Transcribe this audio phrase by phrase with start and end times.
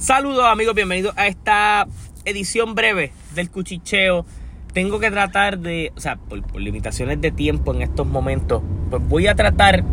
[0.00, 1.86] Saludos amigos, bienvenidos a esta
[2.24, 4.24] edición breve del cuchicheo.
[4.72, 9.26] Tengo que tratar de, o sea, por, limitaciones de tiempo en estos momentos, pues voy
[9.26, 9.84] a tratar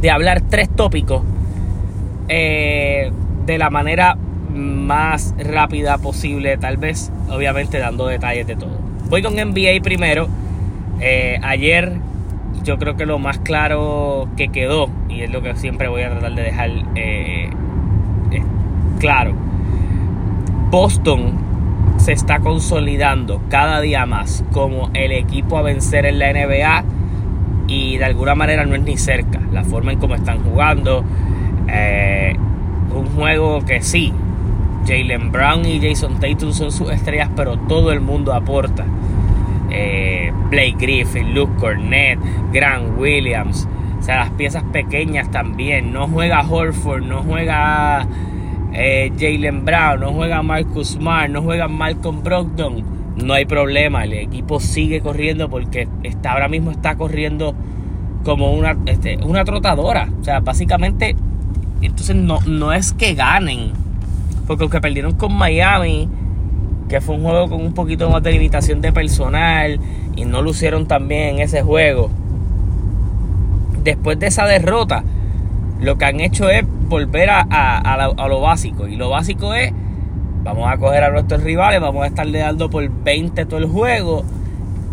[0.00, 1.22] de hablar tres tópicos
[2.28, 3.12] eh,
[3.46, 4.18] de la manera
[4.52, 8.76] más rápida posible, tal vez, obviamente dando detalles de todo.
[9.08, 10.28] Voy con NBA primero.
[11.00, 11.92] Eh, ayer
[12.64, 16.10] yo creo que lo más claro que quedó, y es lo que siempre voy a
[16.10, 17.50] tratar de dejar eh,
[18.98, 19.34] claro,
[20.70, 21.32] Boston
[21.98, 26.84] se está consolidando cada día más como el equipo a vencer en la NBA
[27.68, 31.04] y de alguna manera no es ni cerca la forma en cómo están jugando.
[31.68, 32.34] Eh,
[32.94, 34.12] un juego que sí,
[34.86, 38.86] Jalen Brown y Jason Tatum son sus estrellas, pero todo el mundo aporta.
[39.70, 42.18] Eh, Blake Griffin, Luke Cornett,
[42.52, 43.68] Grant Williams,
[43.98, 45.92] o sea, las piezas pequeñas también.
[45.92, 48.06] No juega Horford, no juega
[48.72, 52.84] eh, Jalen Brown, no juega Marcus Smart, no juega Malcolm Brogdon,
[53.16, 54.04] no hay problema.
[54.04, 57.54] El equipo sigue corriendo porque está, ahora mismo está corriendo
[58.24, 60.08] como una, este, una trotadora.
[60.20, 61.16] O sea, básicamente,
[61.80, 63.72] entonces no, no es que ganen.
[64.46, 66.08] Porque los que perdieron con Miami,
[66.88, 69.78] que fue un juego con un poquito más de limitación de personal
[70.16, 72.10] y no lucieron también en ese juego.
[73.88, 75.02] Después de esa derrota,
[75.80, 78.86] lo que han hecho es volver a, lo básico.
[78.86, 79.72] Y lo básico es,
[80.42, 84.26] vamos a coger a nuestros rivales, vamos a estarle dando por 20 todo el juego.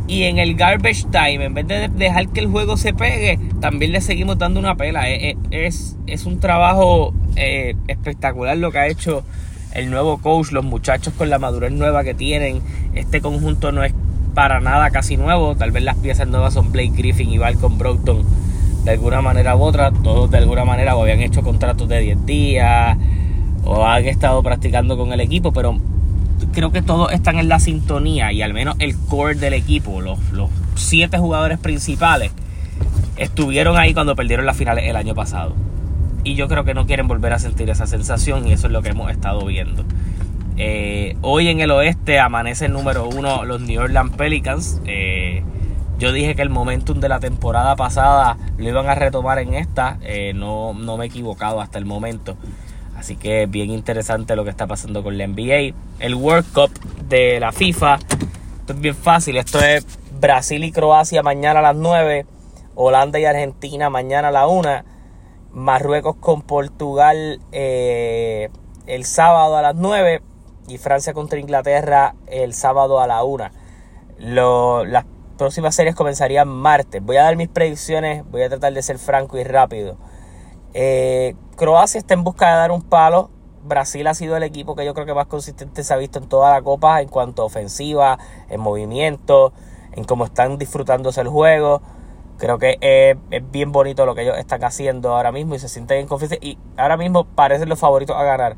[0.08, 3.92] Y en el garbage time, en vez de dejar que el juego se pegue, también
[3.92, 5.10] le seguimos dando una pela.
[5.10, 9.26] Es, un trabajo eh, espectacular lo que ha hecho
[9.74, 12.62] el nuevo coach, los muchachos con la madurez nueva que tienen.
[12.94, 13.94] Este conjunto no es
[14.34, 15.58] para nada casi nuevo.
[15.58, 18.24] Tal vez las piezas nuevas son Blake Griffin y Balcon Brockton
[18.86, 22.26] de alguna manera u otra, todos de alguna manera o habían hecho contratos de 10
[22.26, 22.98] días
[23.64, 25.80] o han estado practicando con el equipo, pero
[26.54, 30.20] creo que todos están en la sintonía y al menos el core del equipo, los,
[30.32, 32.32] los siete jugadores principales,
[33.18, 35.56] estuvieron ahí cuando perdieron las finales el año pasado.
[36.24, 38.84] Y yo creo que no quieren volver a sentir esa sensación y eso es lo
[38.84, 39.84] que hemos estado viendo.
[40.58, 44.80] Eh, hoy en el oeste amanece el número uno los New Orleans Pelicans.
[44.86, 45.25] Eh,
[46.06, 49.98] yo dije que el momentum de la temporada pasada lo iban a retomar en esta.
[50.04, 52.38] Eh, no, no me he equivocado hasta el momento.
[52.96, 55.74] Así que bien interesante lo que está pasando con la NBA.
[55.98, 56.70] El World Cup
[57.10, 57.96] de la FIFA.
[57.96, 59.38] Esto es bien fácil.
[59.38, 59.84] Esto es
[60.22, 62.28] Brasil y Croacia mañana a las 9.
[62.76, 64.84] Holanda y Argentina mañana a la 1.
[65.54, 68.50] Marruecos con Portugal eh,
[68.86, 70.22] el sábado a las 9.
[70.68, 73.50] Y Francia contra Inglaterra el sábado a la 1.
[74.20, 75.06] las
[75.36, 77.04] próximas series comenzarían martes.
[77.04, 79.98] Voy a dar mis predicciones, voy a tratar de ser franco y rápido.
[80.74, 83.30] Eh, Croacia está en busca de dar un palo.
[83.64, 86.28] Brasil ha sido el equipo que yo creo que más consistente se ha visto en
[86.28, 88.20] toda la copa en cuanto a ofensiva,
[88.50, 89.54] en movimiento,
[89.94, 91.82] en cómo están disfrutándose el juego.
[92.38, 93.18] Creo que es,
[93.52, 96.36] bien bonito lo que ellos están haciendo ahora mismo y se sienten en confianza.
[96.42, 98.58] Y ahora mismo parecen los favoritos a ganar.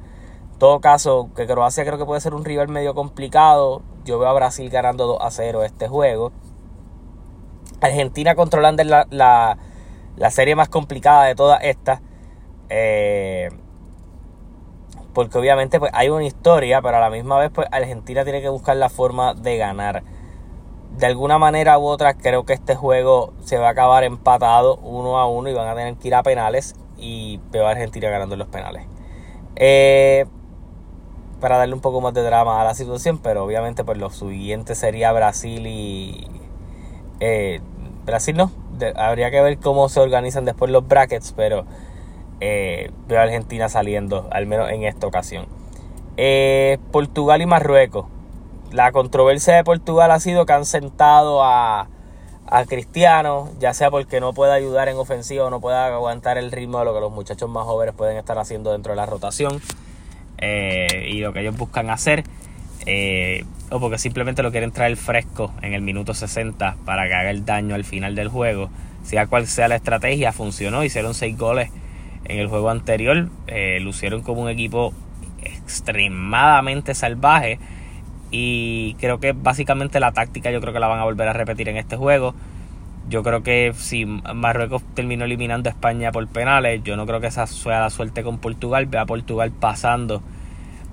[0.54, 3.84] En todo caso, que Croacia creo que puede ser un rival medio complicado.
[4.04, 6.32] Yo veo a Brasil ganando 2 a 0 este juego.
[7.82, 9.58] Argentina controlando la, la,
[10.16, 12.02] la serie más complicada de todas estas.
[12.70, 13.50] Eh,
[15.14, 18.50] porque obviamente pues, hay una historia, pero a la misma vez pues, Argentina tiene que
[18.50, 20.04] buscar la forma de ganar.
[20.98, 25.18] De alguna manera u otra creo que este juego se va a acabar empatado uno
[25.18, 28.48] a uno y van a tener que ir a penales y veo Argentina ganando los
[28.48, 28.86] penales.
[29.56, 30.26] Eh,
[31.40, 34.76] para darle un poco más de drama a la situación, pero obviamente pues lo siguiente
[34.76, 36.28] sería Brasil y,
[37.20, 37.62] eh,
[38.06, 38.52] Brasil no.
[38.96, 41.66] habría que ver cómo se organizan después los brackets, pero
[42.40, 45.48] eh, veo a Argentina saliendo, al menos en esta ocasión.
[46.18, 48.06] Eh, Portugal y Marruecos.
[48.72, 51.88] La controversia de Portugal ha sido que han sentado a,
[52.48, 56.52] a Cristiano, ya sea porque no puede ayudar en ofensiva o no puede aguantar el
[56.52, 59.62] ritmo de lo que los muchachos más jóvenes pueden estar haciendo dentro de la rotación
[60.40, 62.24] y lo que ellos buscan hacer.
[62.86, 67.32] Eh, o porque simplemente lo quieren traer fresco en el minuto 60 para que haga
[67.32, 68.70] el daño al final del juego.
[69.04, 71.70] Sea cual sea la estrategia, funcionó, hicieron 6 goles
[72.26, 74.94] en el juego anterior, eh, lucieron como un equipo
[75.42, 77.60] extremadamente salvaje
[78.32, 81.70] y creo que básicamente la táctica yo creo que la van a volver a repetir
[81.70, 82.36] en este juego.
[83.10, 87.28] Yo creo que si Marruecos terminó eliminando a España por penales, yo no creo que
[87.28, 88.86] esa sea la suerte con Portugal.
[88.88, 90.22] Ve a Portugal pasando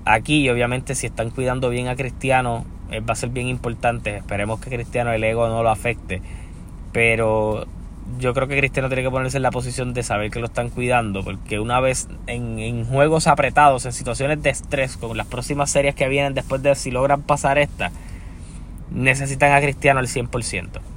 [0.05, 4.59] aquí obviamente si están cuidando bien a Cristiano eh, va a ser bien importante esperemos
[4.59, 6.21] que Cristiano el ego no lo afecte
[6.93, 7.67] pero
[8.19, 10.69] yo creo que Cristiano tiene que ponerse en la posición de saber que lo están
[10.69, 15.71] cuidando, porque una vez en, en, juegos apretados, en situaciones de estrés, con las próximas
[15.71, 17.91] series que vienen después de si logran pasar esta,
[18.91, 20.94] necesitan a Cristiano al 100%.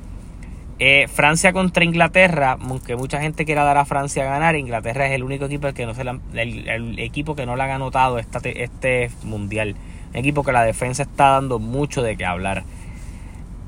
[0.80, 5.12] Eh, Francia contra Inglaterra, aunque mucha gente quiera dar a Francia a ganar, Inglaterra es
[5.12, 9.10] el único equipo que no se el, equipo que no le ha anotado este, este
[9.24, 9.74] mundial.
[10.10, 12.62] Un equipo que la defensa está dando mucho de qué hablar.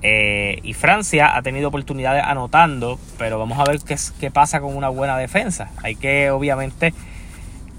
[0.02, 4.76] Eh, y Francia ha tenido oportunidades anotando, pero vamos a ver qué, qué pasa con
[4.76, 5.72] una buena defensa.
[5.82, 6.94] Hay que obviamente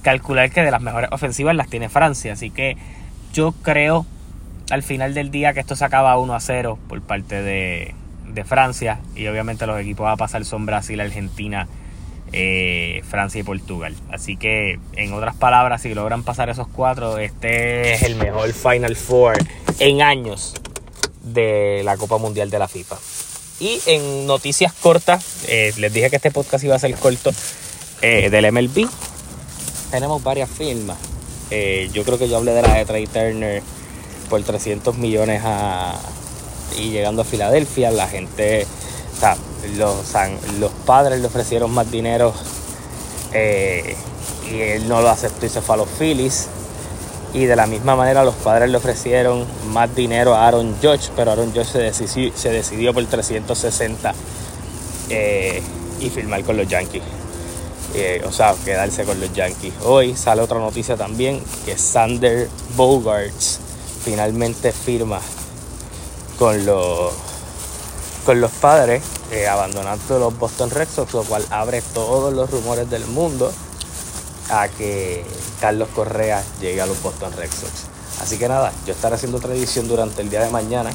[0.02, 2.34] calcular que de las mejores ofensivas las tiene Francia.
[2.34, 2.76] Así que
[3.34, 4.06] yo creo
[4.72, 7.96] al final del día que esto se acaba 1 a 0 por parte de,
[8.34, 9.00] de Francia.
[9.16, 11.68] Y obviamente los equipos a pasar son Brasil, Argentina,
[12.34, 13.96] eh, Francia y Portugal.
[14.12, 18.96] Así que, en otras palabras, si logran pasar esos cuatro, este es el mejor Final
[18.96, 19.38] Four
[19.80, 20.54] en años
[21.24, 22.98] de la Copa Mundial de la FIFA.
[23.60, 27.32] Y en noticias cortas, eh, les dije que este podcast iba a ser corto
[28.02, 28.88] eh, del MLB.
[29.92, 30.98] Tenemos varias firmas.
[31.92, 33.62] Yo creo que yo hablé de la de Trey Turner
[34.30, 36.00] por 300 millones a,
[36.78, 37.92] y llegando a Filadelfia.
[37.92, 39.38] La gente, o sea,
[39.78, 42.34] los, padres le ofrecieron más dinero
[43.34, 46.48] y él no lo aceptó y se fue a los Phillies.
[47.34, 51.32] Y de la misma manera los padres le ofrecieron más dinero a Aaron Judge, pero
[51.32, 54.14] Aaron Judge se decidió, se decidió por 360
[55.10, 55.62] eh,
[56.02, 57.04] y firmar con los Yankees.
[57.94, 59.74] Eh, o sea, quedarse con los Yankees.
[59.86, 63.60] Hoy sale otra noticia también que Sander Bogarts
[64.04, 65.22] finalmente firma
[66.42, 67.14] con los,
[68.26, 72.90] con los padres, eh, abandonando los Boston Red Sox, lo cual abre todos los rumores
[72.90, 73.54] del mundo
[74.50, 75.24] a que
[75.60, 77.84] Carlos Correa llegue a los Boston Red Sox.
[78.24, 80.90] Así que nada, yo estaré haciendo otra edición durante el día de mañana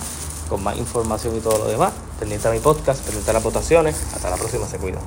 [0.48, 1.93] con más información y todo lo demás.
[2.19, 3.94] Pendiente a mi podcast, pendiente a las votaciones.
[4.16, 5.02] Hasta la próxima, se cuidan.